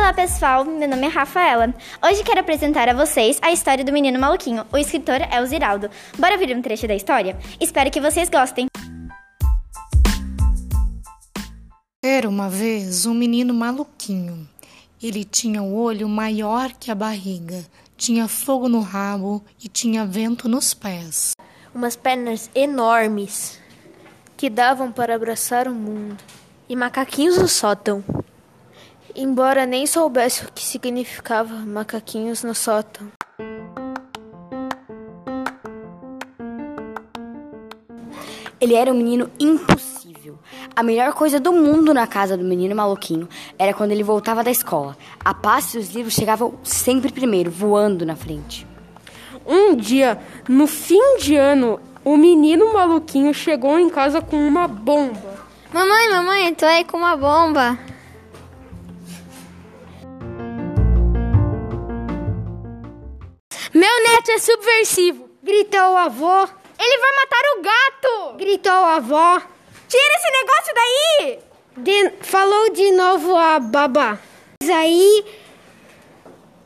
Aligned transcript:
Olá 0.00 0.14
pessoal, 0.14 0.64
meu 0.64 0.88
nome 0.88 1.06
é 1.06 1.10
Rafaela. 1.10 1.74
Hoje 2.02 2.24
quero 2.24 2.40
apresentar 2.40 2.88
a 2.88 2.94
vocês 2.94 3.38
a 3.42 3.52
história 3.52 3.84
do 3.84 3.92
menino 3.92 4.18
maluquinho. 4.18 4.64
O 4.72 4.78
escritor 4.78 5.20
é 5.30 5.42
o 5.42 5.46
Ziraldo. 5.46 5.90
Bora 6.18 6.38
ver 6.38 6.56
um 6.56 6.62
trecho 6.62 6.88
da 6.88 6.94
história? 6.94 7.38
Espero 7.60 7.90
que 7.90 8.00
vocês 8.00 8.30
gostem. 8.30 8.66
Era 12.02 12.26
uma 12.26 12.48
vez 12.48 13.04
um 13.04 13.12
menino 13.12 13.52
maluquinho. 13.52 14.48
Ele 15.02 15.22
tinha 15.22 15.62
o 15.62 15.76
olho 15.76 16.08
maior 16.08 16.72
que 16.72 16.90
a 16.90 16.94
barriga, 16.94 17.62
tinha 17.94 18.26
fogo 18.26 18.70
no 18.70 18.80
rabo 18.80 19.44
e 19.62 19.68
tinha 19.68 20.06
vento 20.06 20.48
nos 20.48 20.72
pés. 20.72 21.32
Umas 21.74 21.94
pernas 21.94 22.50
enormes 22.54 23.60
que 24.34 24.48
davam 24.48 24.90
para 24.90 25.14
abraçar 25.14 25.68
o 25.68 25.74
mundo 25.74 26.16
e 26.70 26.74
macaquinhos 26.74 27.36
no 27.36 27.46
sótão. 27.46 28.02
Embora 29.14 29.66
nem 29.66 29.86
soubesse 29.86 30.44
o 30.44 30.52
que 30.52 30.64
significava 30.64 31.54
macaquinhos 31.54 32.42
no 32.42 32.54
sótão. 32.54 33.08
Ele 38.60 38.74
era 38.74 38.92
um 38.92 38.96
menino 38.96 39.30
impossível. 39.40 40.38
A 40.76 40.82
melhor 40.82 41.14
coisa 41.14 41.40
do 41.40 41.52
mundo 41.52 41.94
na 41.94 42.06
casa 42.06 42.36
do 42.36 42.44
menino 42.44 42.76
maluquinho 42.76 43.28
era 43.58 43.72
quando 43.72 43.92
ele 43.92 44.02
voltava 44.02 44.44
da 44.44 44.50
escola. 44.50 44.96
A 45.24 45.32
pasta 45.32 45.76
e 45.76 45.80
os 45.80 45.94
livros 45.94 46.14
chegavam 46.14 46.54
sempre 46.62 47.10
primeiro, 47.10 47.50
voando 47.50 48.04
na 48.04 48.14
frente. 48.14 48.66
Um 49.46 49.74
dia, 49.74 50.20
no 50.46 50.66
fim 50.66 51.16
de 51.18 51.36
ano, 51.36 51.80
o 52.04 52.16
menino 52.16 52.72
maluquinho 52.72 53.32
chegou 53.32 53.78
em 53.78 53.88
casa 53.88 54.20
com 54.20 54.36
uma 54.36 54.68
bomba. 54.68 55.40
Mamãe, 55.72 56.10
mamãe, 56.10 56.54
tô 56.54 56.66
aí 56.66 56.84
com 56.84 56.98
uma 56.98 57.16
bomba. 57.16 57.78
Neto 64.20 64.32
é 64.32 64.38
subversivo, 64.38 65.30
gritou 65.42 65.80
o 65.92 65.96
avô. 65.96 66.42
Ele 66.78 66.98
vai 66.98 67.12
matar 67.16 67.42
o 67.56 67.62
gato! 67.62 68.36
Gritou 68.36 68.70
a 68.70 68.96
avó. 68.96 69.40
Tira 69.88 70.14
esse 70.18 70.30
negócio 70.30 70.74
daí! 70.74 71.38
De, 71.78 72.10
falou 72.26 72.70
de 72.70 72.90
novo 72.90 73.34
a 73.34 73.58
babá. 73.58 74.18
Mas 74.60 74.68
aí, 74.68 75.24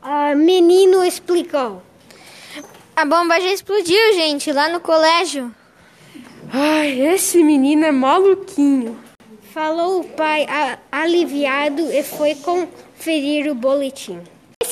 o 0.03 0.35
menino 0.35 1.01
explicou. 1.05 1.81
A 2.93 3.05
bomba 3.05 3.39
já 3.39 3.53
explodiu, 3.53 4.13
gente, 4.15 4.51
lá 4.51 4.67
no 4.67 4.81
colégio. 4.81 5.49
Ai, 6.51 6.99
esse 6.99 7.41
menino 7.41 7.85
é 7.85 7.91
maluquinho. 7.91 9.01
Falou 9.53 10.01
o 10.01 10.03
pai 10.03 10.45
a, 10.49 10.77
aliviado 10.91 11.89
e 11.89 12.03
foi 12.03 12.35
conferir 12.35 13.49
o 13.49 13.55
boletim. 13.55 14.21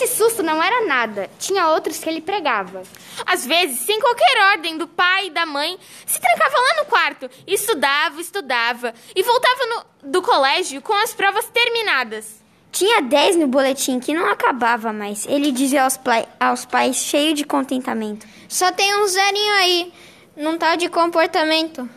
Esse 0.04 0.18
susto 0.18 0.44
não 0.44 0.62
era 0.62 0.86
nada, 0.86 1.30
tinha 1.40 1.70
outros 1.70 1.98
que 1.98 2.10
ele 2.10 2.20
pregava. 2.20 2.84
Às 3.26 3.46
vezes, 3.46 3.80
sem 3.80 3.98
qualquer 4.02 4.52
ordem 4.52 4.78
do 4.78 4.86
pai 4.86 5.28
e 5.28 5.30
da 5.30 5.46
mãe, 5.46 5.80
se 6.06 6.20
trancava 6.20 6.58
lá 6.58 6.84
no 6.84 6.90
quarto, 6.90 7.30
estudava, 7.48 8.20
estudava 8.20 8.94
e 9.16 9.24
voltava 9.24 9.66
no, 9.66 10.12
do 10.12 10.22
colégio 10.22 10.82
com 10.82 10.94
as 10.94 11.14
provas 11.14 11.48
terminadas. 11.48 12.44
Tinha 12.70 13.02
10 13.02 13.38
no 13.38 13.48
boletim 13.48 13.98
que 14.02 14.14
não 14.14 14.30
acabava 14.30 14.92
mais. 14.92 15.26
Ele 15.26 15.54
dizia 15.54 15.86
aos, 15.86 15.98
aos 16.38 16.66
pais, 16.66 16.98
cheio 16.98 17.34
de 17.34 17.46
contentamento: 17.46 18.28
Só 18.50 18.74
tem 18.74 18.94
um 19.02 19.08
zerinho 19.08 19.54
aí, 19.54 19.94
não 20.36 20.58
tá 20.58 20.76
de 20.76 20.90
comportamento. 20.90 21.90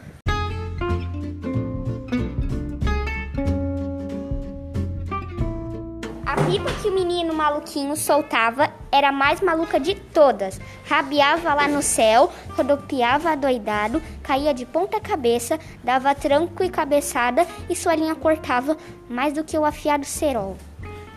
Pipa 6.46 6.70
que 6.80 6.88
o 6.88 6.94
menino 6.94 7.34
maluquinho 7.34 7.96
soltava 7.96 8.70
era 8.92 9.08
a 9.08 9.12
mais 9.12 9.40
maluca 9.40 9.80
de 9.80 9.96
todas. 9.96 10.60
Rabiava 10.84 11.52
lá 11.52 11.66
no 11.66 11.82
céu, 11.82 12.32
rodopiava 12.50 13.30
adoidado, 13.32 14.00
caía 14.22 14.54
de 14.54 14.64
ponta 14.64 15.00
cabeça, 15.00 15.58
dava 15.82 16.14
tranco 16.14 16.62
e 16.62 16.70
cabeçada 16.70 17.44
e 17.68 17.74
sua 17.74 17.96
linha 17.96 18.14
cortava 18.14 18.76
mais 19.08 19.32
do 19.32 19.42
que 19.42 19.58
o 19.58 19.64
afiado 19.64 20.04
cerol. 20.04 20.56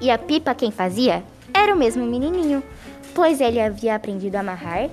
E 0.01 0.09
a 0.09 0.17
pipa 0.17 0.55
quem 0.55 0.71
fazia 0.71 1.23
era 1.53 1.75
o 1.75 1.77
mesmo 1.77 2.03
menininho, 2.03 2.63
pois 3.13 3.39
ele 3.39 3.61
havia 3.61 3.95
aprendido 3.95 4.35
a 4.35 4.39
amarrar 4.39 4.89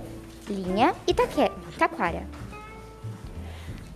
linha 0.50 0.94
e 1.06 1.14
taque 1.14 1.50
taquara. 1.78 2.25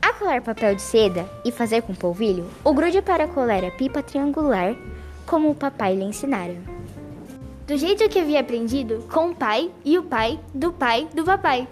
A 0.01 0.15
colar 0.15 0.41
papel 0.41 0.75
de 0.75 0.81
seda 0.81 1.29
e 1.45 1.53
fazer 1.53 1.83
com 1.83 1.95
polvilho, 1.95 2.49
o 2.65 2.73
grude 2.73 3.03
para 3.03 3.29
colar 3.29 3.63
a 3.63 3.71
pipa 3.71 4.03
triangular 4.03 4.75
como 5.31 5.49
o 5.49 5.55
papai 5.55 5.95
lhe 5.95 6.03
ensinara. 6.03 6.57
Do 7.65 7.77
jeito 7.77 8.09
que 8.09 8.19
havia 8.19 8.41
aprendido 8.41 9.07
com 9.09 9.31
o 9.31 9.35
pai 9.35 9.71
e 9.85 9.97
o 9.97 10.03
pai 10.03 10.41
do 10.53 10.73
pai 10.73 11.07
do 11.15 11.23
papai. 11.23 11.69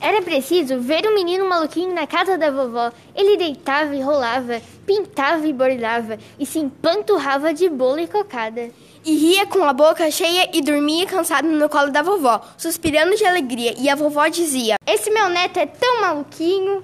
Era 0.00 0.22
preciso 0.22 0.80
ver 0.80 1.06
um 1.06 1.14
menino 1.14 1.46
maluquinho 1.46 1.92
na 1.92 2.06
casa 2.06 2.38
da 2.38 2.50
vovó. 2.50 2.90
Ele 3.14 3.36
deitava 3.36 3.94
e 3.94 4.00
rolava, 4.00 4.62
pintava 4.86 5.46
e 5.46 5.52
bordava 5.52 6.16
e 6.38 6.46
se 6.46 6.58
empanturrava 6.58 7.52
de 7.52 7.68
bolo 7.68 7.98
e 7.98 8.06
cocada. 8.06 8.70
E 9.04 9.14
ria 9.14 9.44
com 9.46 9.62
a 9.62 9.74
boca 9.74 10.10
cheia 10.10 10.48
e 10.54 10.62
dormia 10.62 11.04
cansado 11.04 11.48
no 11.48 11.68
colo 11.68 11.92
da 11.92 12.00
vovó, 12.00 12.40
suspirando 12.56 13.14
de 13.14 13.26
alegria. 13.26 13.74
E 13.76 13.90
a 13.90 13.94
vovó 13.94 14.26
dizia: 14.28 14.76
Esse 14.86 15.10
meu 15.10 15.28
neto 15.28 15.58
é 15.58 15.66
tão 15.66 16.00
maluquinho. 16.00 16.82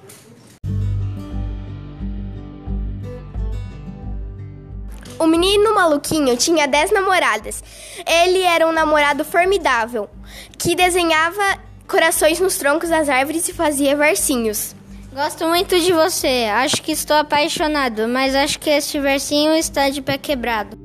O 5.17 5.25
menino 5.25 5.73
maluquinho 5.73 6.35
tinha 6.35 6.67
dez 6.67 6.91
namoradas. 6.91 7.63
Ele 8.05 8.41
era 8.41 8.67
um 8.67 8.71
namorado 8.71 9.23
formidável, 9.23 10.09
que 10.57 10.75
desenhava 10.75 11.57
corações 11.87 12.39
nos 12.39 12.57
troncos 12.57 12.89
das 12.89 13.07
árvores 13.07 13.47
e 13.47 13.53
fazia 13.53 13.95
versinhos. 13.95 14.75
Gosto 15.13 15.47
muito 15.47 15.79
de 15.79 15.93
você. 15.93 16.49
Acho 16.51 16.81
que 16.81 16.91
estou 16.91 17.15
apaixonado, 17.15 18.07
mas 18.07 18.35
acho 18.35 18.59
que 18.59 18.69
este 18.69 18.99
versinho 18.99 19.53
está 19.53 19.89
de 19.89 20.01
pé 20.01 20.17
quebrado. 20.17 20.77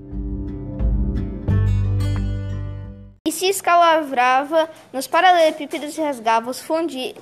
E 3.27 3.33
se 3.33 3.47
escalavrava 3.47 4.71
nos 4.93 5.09
paralelepípedos 5.09 5.99
e 5.99 6.01
rasgava 6.01 6.49
os 6.49 6.61
fundi 6.61 7.15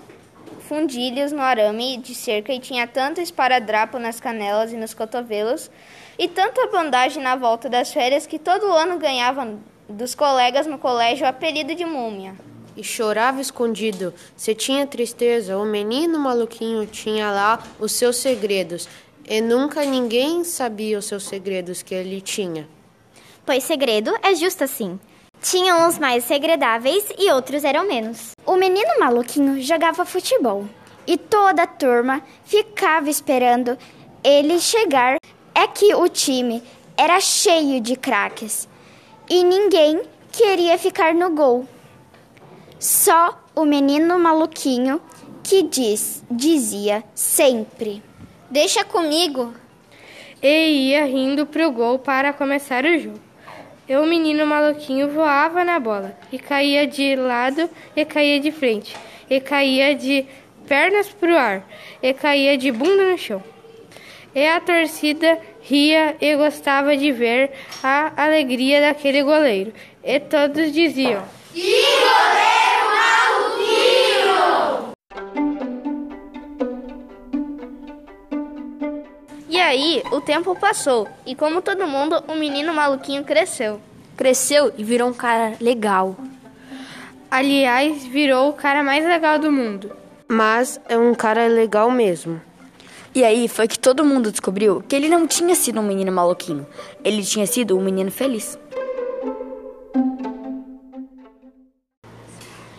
fundilhos 0.69 1.33
no 1.33 1.41
arame 1.41 1.97
de 1.97 2.15
cerca 2.15 2.53
e 2.53 2.61
tinha 2.61 2.87
tanto 2.87 3.23
esparadrapo 3.23 3.99
nas 3.99 4.21
canelas 4.21 4.71
e 4.71 4.77
nos 4.77 4.93
cotovelos 4.93 5.71
e 6.19 6.27
tanta 6.27 6.67
bandagem 6.67 7.23
na 7.23 7.37
volta 7.37 7.69
das 7.69 7.93
férias 7.93 8.27
que 8.27 8.39
todo 8.39 8.73
ano 8.73 8.99
ganhava 8.99 9.57
dos 9.89 10.15
colegas 10.15 10.67
no 10.67 10.79
colégio 10.79 11.25
o 11.25 11.29
apelido 11.29 11.75
de 11.75 11.85
múmia. 11.85 12.35
E 12.77 12.83
chorava 12.83 13.41
escondido. 13.41 14.13
Se 14.37 14.55
tinha 14.55 14.87
tristeza, 14.87 15.57
o 15.57 15.65
menino 15.65 16.19
maluquinho 16.19 16.87
tinha 16.87 17.31
lá 17.31 17.63
os 17.79 17.93
seus 17.93 18.17
segredos. 18.17 18.89
E 19.25 19.41
nunca 19.41 19.85
ninguém 19.85 20.45
sabia 20.45 20.99
os 20.99 21.05
seus 21.05 21.25
segredos 21.25 21.83
que 21.83 21.95
ele 21.95 22.21
tinha. 22.21 22.69
Pois 23.45 23.65
segredo 23.65 24.15
é 24.23 24.35
justo 24.35 24.65
assim. 24.65 24.99
Tinham 25.41 25.87
uns 25.87 25.99
mais 25.99 26.25
segredáveis 26.25 27.05
e 27.17 27.31
outros 27.31 27.65
eram 27.65 27.87
menos. 27.87 28.33
O 28.45 28.57
menino 28.57 28.99
maluquinho 28.99 29.61
jogava 29.63 30.05
futebol 30.05 30.65
e 31.07 31.17
toda 31.17 31.63
a 31.63 31.67
turma 31.67 32.23
ficava 32.45 33.09
esperando 33.09 33.79
ele 34.23 34.59
chegar. 34.59 35.17
É 35.55 35.67
que 35.67 35.95
o 35.95 36.09
time 36.09 36.63
era 36.97 37.21
cheio 37.21 37.81
de 37.81 37.97
craques 37.97 38.69
e 39.29 39.43
ninguém 39.45 40.03
queria 40.33 40.79
ficar 40.79 41.15
no 41.15 41.31
gol. 41.31 41.67
Só 42.79 43.39
o 43.55 43.65
menino 43.65 44.19
maluquinho 44.19 45.01
que 45.43 45.63
diz, 45.63 46.23
dizia 46.31 47.03
sempre: 47.15 48.03
Deixa 48.51 48.85
comigo. 48.85 49.53
E 50.41 50.91
ia 50.91 51.05
rindo 51.05 51.45
pro 51.47 51.71
gol 51.73 51.99
para 51.99 52.33
começar 52.33 52.85
o 52.85 52.99
jogo. 52.99 53.21
E 53.89 53.97
o 53.97 54.07
menino 54.07 54.47
maluquinho 54.47 55.09
voava 55.09 55.65
na 55.65 55.81
bola 55.81 56.17
e 56.31 56.39
caía 56.39 56.87
de 56.87 57.17
lado 57.17 57.69
e 57.97 58.05
caía 58.05 58.39
de 58.39 58.53
frente, 58.53 58.95
e 59.29 59.41
caía 59.41 59.95
de 59.95 60.27
pernas 60.67 61.09
pro 61.09 61.37
ar, 61.37 61.67
e 62.03 62.13
caía 62.13 62.57
de 62.57 62.71
bunda 62.71 63.11
no 63.11 63.17
chão. 63.19 63.43
E 64.35 64.47
a 64.47 64.61
torcida 64.61 65.39
ria 65.63 66.17
e 66.21 66.37
gostava 66.37 66.97
de 66.97 67.11
ver 67.13 67.51
a 67.83 68.13
alegria 68.17 68.81
daquele 68.81 69.23
goleiro. 69.23 69.73
E 70.05 70.21
todos 70.21 70.73
diziam: 70.73 71.23
Que 71.53 71.85
goleiro 72.05 72.87
maluquinho! 73.57 74.95
E 79.49 79.59
aí, 79.59 80.03
o 80.13 80.21
tempo 80.21 80.55
passou, 80.55 81.09
e 81.27 81.35
como 81.35 81.63
todo 81.63 81.87
mundo, 81.87 82.23
o 82.29 82.35
menino 82.35 82.73
maluquinho 82.75 83.25
cresceu. 83.25 83.81
Cresceu 84.17 84.73
e 84.77 84.85
virou 84.85 85.09
um 85.09 85.15
cara 85.15 85.55
legal. 85.61 86.17
Aliás, 87.31 88.05
virou 88.07 88.51
o 88.51 88.53
cara 88.53 88.83
mais 88.83 89.05
legal 89.05 89.39
do 89.39 89.53
mundo. 89.53 89.95
Mas 90.27 90.81
é 90.89 90.99
um 90.99 91.15
cara 91.15 91.47
legal 91.47 91.91
mesmo. 91.91 92.41
E 93.15 93.25
aí 93.25 93.49
foi 93.49 93.67
que 93.67 93.79
todo 93.79 94.05
mundo 94.05 94.31
descobriu 94.31 94.83
que 94.87 94.95
ele 94.95 95.09
não 95.09 95.27
tinha 95.27 95.55
sido 95.55 95.81
um 95.81 95.83
menino 95.83 96.13
maluquinho, 96.13 96.67
ele 97.05 97.23
tinha 97.25 97.47
sido 97.47 97.77
um 97.77 97.83
menino 97.83 98.11
feliz. 98.11 98.59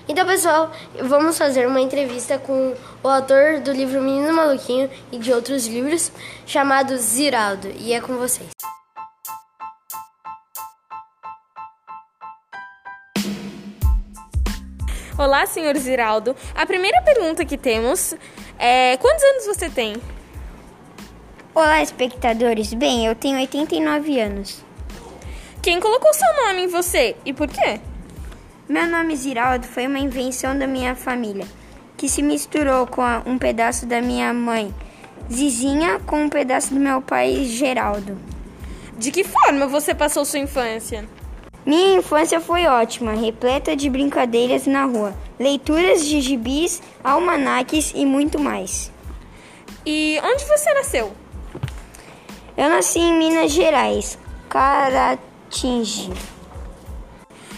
Então, 0.08 0.26
pessoal, 0.26 0.72
vamos 1.02 1.38
fazer 1.38 1.68
uma 1.68 1.80
entrevista 1.80 2.38
com 2.38 2.76
o 3.04 3.08
autor 3.08 3.60
do 3.60 3.72
livro 3.72 4.02
Menino 4.02 4.34
Maluquinho 4.34 4.90
e 5.12 5.18
de 5.18 5.32
outros 5.32 5.68
livros, 5.68 6.12
chamado 6.46 6.98
Ziraldo, 6.98 7.70
e 7.78 7.94
é 7.94 8.02
com 8.02 8.18
vocês. 8.18 8.50
Olá, 15.18 15.46
senhor 15.46 15.78
Ziraldo. 15.78 16.36
A 16.56 16.66
primeira 16.66 17.02
pergunta 17.02 17.46
que 17.46 17.58
temos 17.58 18.16
é: 18.58 18.98
quantos 18.98 19.24
anos 19.24 19.46
você 19.46 19.70
tem? 19.70 19.96
Olá, 21.56 21.82
espectadores. 21.82 22.72
Bem, 22.76 23.08
eu 23.08 23.16
tenho 23.16 23.40
89 23.40 24.20
anos. 24.20 24.64
Quem 25.64 25.80
colocou 25.80 26.14
seu 26.14 26.46
nome 26.46 26.66
em 26.66 26.68
você 26.68 27.16
e 27.26 27.34
por 27.34 27.48
quê? 27.48 27.82
Meu 28.70 28.86
nome 28.86 29.16
Ziraldo 29.16 29.66
foi 29.66 29.88
uma 29.88 29.98
invenção 29.98 30.56
da 30.58 30.68
minha 30.68 30.94
família, 30.94 31.48
que 31.98 32.08
se 32.08 32.22
misturou 32.22 32.86
com 32.86 33.02
um 33.26 33.40
pedaço 33.40 33.88
da 33.88 34.00
minha 34.00 34.32
mãe, 34.32 34.74
Zizinha, 35.30 36.00
com 36.06 36.26
um 36.26 36.30
pedaço 36.30 36.72
do 36.72 36.80
meu 36.80 37.02
pai, 37.02 37.44
Geraldo. 37.46 38.16
De 38.96 39.12
que 39.12 39.24
forma 39.24 39.66
você 39.66 39.96
passou 39.96 40.24
sua 40.26 40.40
infância? 40.40 41.10
Minha 41.66 41.98
infância 41.98 42.40
foi 42.40 42.68
ótima, 42.68 43.14
repleta 43.14 43.76
de 43.76 43.90
brincadeiras 43.90 44.68
na 44.68 44.86
rua, 44.86 45.16
leituras 45.40 46.06
de 46.06 46.22
gibis, 46.22 46.80
almanaques 47.04 47.92
e 47.96 48.06
muito 48.06 48.40
mais. 48.40 48.92
E 49.84 50.20
onde 50.24 50.46
você 50.46 50.72
nasceu? 50.76 51.12
Eu 52.60 52.68
nasci 52.68 53.00
em 53.00 53.18
Minas 53.18 53.54
Gerais, 53.54 54.20
Caratinga. 54.50 56.14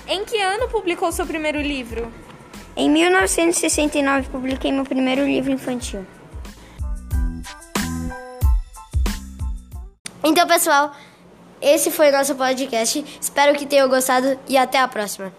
Em 0.08 0.24
que 0.24 0.40
ano 0.40 0.68
publicou 0.68 1.12
seu 1.12 1.26
primeiro 1.26 1.60
livro? 1.60 2.14
Em 2.76 2.88
1969 2.88 4.30
publiquei 4.30 4.72
meu 4.72 4.84
primeiro 4.84 5.26
livro 5.26 5.52
infantil. 5.52 6.06
Então, 10.24 10.46
pessoal, 10.46 10.92
esse 11.60 11.90
foi 11.90 12.10
o 12.10 12.12
nosso 12.12 12.36
podcast. 12.36 13.04
Espero 13.20 13.58
que 13.58 13.66
tenham 13.66 13.90
gostado 13.90 14.40
e 14.48 14.56
até 14.56 14.78
a 14.78 14.88
próxima. 14.88 15.34